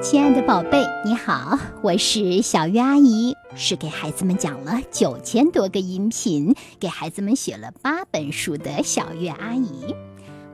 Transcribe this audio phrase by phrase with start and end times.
[0.00, 9.92] 亲爱的宝贝，你好，我是小月阿姨，是给孩子们讲了九千多个音频，给孩子们写了八本书的小月阿姨。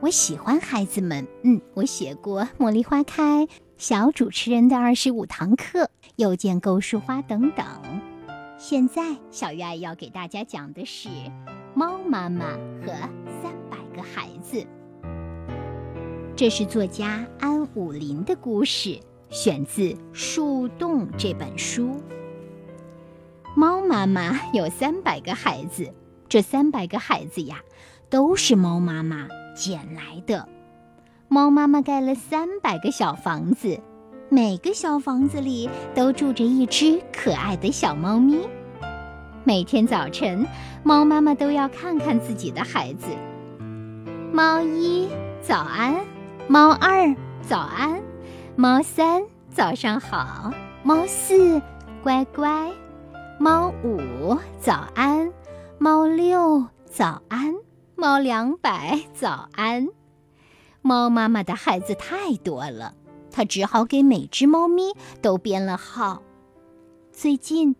[0.01, 3.45] 我喜欢孩子们，嗯，我写过《茉莉花开》
[3.77, 5.83] 《小主持人的二十五堂课》
[6.15, 7.63] 《又见构树花》等等。
[8.57, 11.07] 现在，小月阿姨要给大家讲的是
[11.75, 12.45] 《猫妈妈
[12.81, 12.87] 和
[13.43, 14.57] 三百个孩子》，
[16.35, 18.99] 这是作家安武林的故事。
[19.35, 19.81] 选自
[20.13, 22.01] 《树洞》这本书。
[23.53, 25.91] 猫妈妈有三百个孩子，
[26.29, 27.57] 这三百个孩子呀，
[28.09, 30.47] 都是猫妈妈捡来的。
[31.27, 33.77] 猫妈妈盖了三百个小房子，
[34.29, 38.39] 每个小房子里都住着一只可爱的小猫咪。
[39.43, 40.47] 每天早晨，
[40.81, 43.07] 猫妈妈都要看看自己的孩子。
[44.31, 45.09] 猫一，
[45.41, 45.95] 早安；
[46.47, 48.01] 猫二，早安。
[48.57, 49.21] 猫三
[49.53, 50.49] 早上好，
[50.81, 51.61] 猫四
[52.01, 52.71] 乖乖，
[53.37, 55.29] 猫五早安，
[55.77, 57.53] 猫六早安，
[57.97, 59.89] 猫两百早安。
[60.81, 62.93] 猫妈妈的孩子太多了，
[63.29, 64.83] 她只好给每只猫咪
[65.21, 66.23] 都编了号。
[67.11, 67.75] 最近，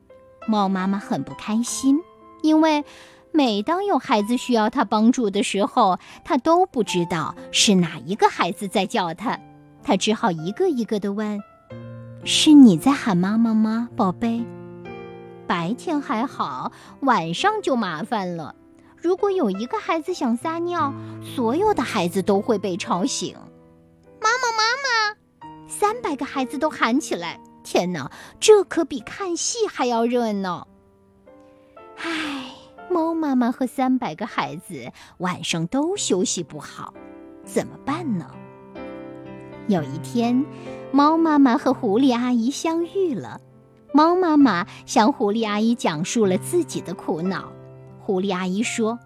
[0.45, 2.01] 猫妈妈很不开心，
[2.41, 2.83] 因为
[3.31, 9.39] 每当有孩子需要她帮助的时候，她都不知道是哪一个孩子在叫她。
[9.85, 11.39] 他只好一个一个的问
[12.25, 14.43] ：“是你在喊妈妈吗，宝贝？”
[15.45, 18.55] 白天还好，晚上就麻烦了。
[18.97, 20.91] 如果有一个孩子想撒尿，
[21.23, 23.37] 所有的孩子都会被吵醒。
[24.19, 25.67] 妈妈，妈妈！
[25.67, 27.39] 三百个孩子都喊起来。
[27.63, 30.67] 天哪，这可比看戏还要热闹。
[31.97, 32.49] 唉，
[32.89, 36.91] 猫妈妈和三百个孩子晚上都休息不好，
[37.43, 38.31] 怎么办呢？
[39.67, 40.45] 有一天，
[40.91, 43.41] 猫妈妈和狐狸阿姨相遇了。
[43.91, 47.51] 猫妈妈向狐狸阿姨讲述了自己的苦恼。
[47.99, 48.99] 狐狸阿姨说：“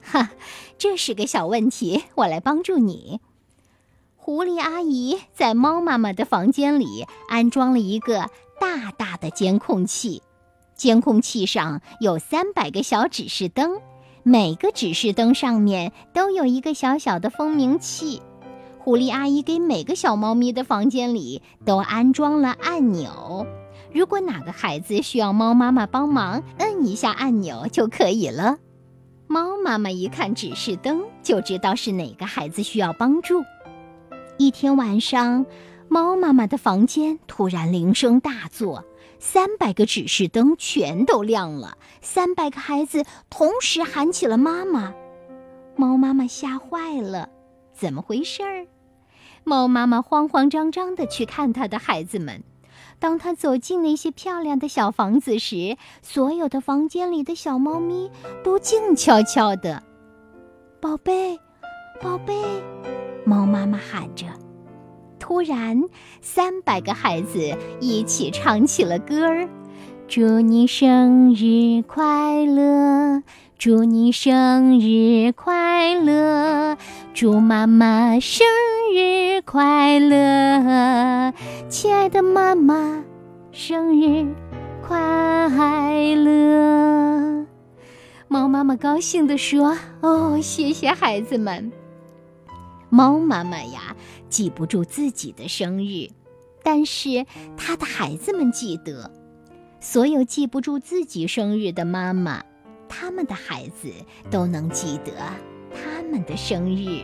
[0.00, 0.30] 哈，
[0.78, 3.20] 这是个小问题，我来帮助你。
[4.16, 8.28] ”狐狸阿姨在猫妈妈的房间里安装了一个
[8.60, 10.22] 大大的监控器，
[10.76, 13.80] 监控器上有三百个小指示灯，
[14.22, 18.22] 每个指示灯上面都有一个小小的蜂鸣器。
[18.88, 23.46] 狐狸阿姨给每个小猫咪的房间里都安装了按钮，
[23.92, 28.56] 如果哪个孩子需要猫妈妈帮忙，摁一下按钮就可以了。
[29.26, 33.44] 猫妈妈一看指示灯，就知道是哪个孩子需要帮助。
[34.38, 35.44] 一天晚上，
[35.90, 38.82] 猫妈妈的房间突然铃声大作，
[39.18, 44.94] 三百个指示灯全都亮了，三百个孩子同时喊起了妈妈。
[45.76, 47.28] 猫妈妈吓坏了，
[47.74, 48.66] 怎么回事儿？
[49.44, 52.42] 猫妈妈慌慌张张地去看它的孩子们。
[53.00, 58.10] 当他走进那些漂亮的小房子时，所有的房间里的小猫咪
[58.42, 59.82] 都静悄悄的。
[60.80, 61.38] 宝贝，
[62.02, 62.34] 宝贝，
[63.24, 64.26] 猫妈妈喊着。
[65.20, 65.84] 突然，
[66.20, 69.48] 三百个孩子一起唱起了歌儿
[70.08, 73.22] ：“祝你生日快乐！”
[73.58, 76.78] 祝你生日快乐，
[77.20, 78.46] 祝妈妈生
[78.94, 81.34] 日快乐，
[81.68, 83.02] 亲爱的妈妈，
[83.50, 84.24] 生日
[84.86, 87.44] 快乐！
[88.28, 91.72] 猫妈妈高兴地说：“哦，谢谢孩子们。”
[92.88, 93.96] 猫妈妈呀，
[94.28, 96.10] 记不住自己的生日，
[96.62, 97.26] 但是
[97.56, 99.10] 她的孩子们记得。
[99.80, 102.44] 所有记不住自己生日的妈妈。
[102.88, 103.90] 他们的孩子
[104.30, 105.12] 都能记得
[105.72, 107.02] 他们的生日。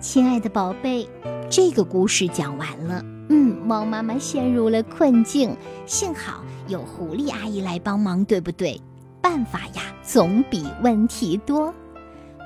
[0.00, 1.08] 亲爱的宝贝，
[1.50, 3.04] 这个故事讲完了。
[3.28, 5.54] 嗯，猫妈妈陷入了困境，
[5.86, 8.80] 幸好有狐狸阿姨来帮忙，对不对？
[9.20, 11.72] 办法呀，总比问题多。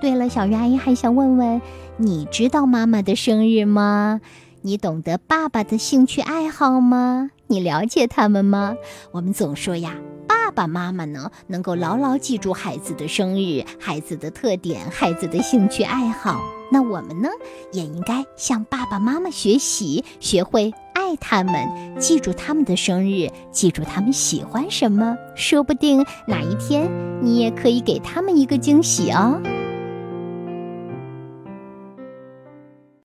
[0.01, 1.63] 对了，小鱼阿姨还想问问，
[1.97, 4.21] 你知道妈妈的生日吗？
[4.61, 7.31] 你懂得爸爸的兴趣爱好吗？
[7.47, 8.75] 你了解他们吗？
[9.13, 9.95] 我们总说呀。
[10.55, 16.41] 爸爸妈妈呢，能够牢牢记住孩子的生日、孩子的特点、孩子的兴趣爱好。
[16.71, 17.29] 那我们呢，
[17.73, 21.69] 也应该向爸爸妈妈学习，学会爱他们，
[21.99, 25.17] 记住他们的生日，记住他们喜欢什么。
[25.35, 26.89] 说不定哪一天，
[27.21, 29.41] 你也可以给他们一个惊喜哦。